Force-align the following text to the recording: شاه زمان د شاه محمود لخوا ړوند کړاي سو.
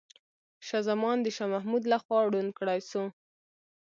شاه 0.67 0.81
زمان 0.89 1.17
د 1.21 1.27
شاه 1.35 1.49
محمود 1.55 1.83
لخوا 1.93 2.19
ړوند 2.31 2.49
کړاي 2.59 2.79
سو. 2.89 3.03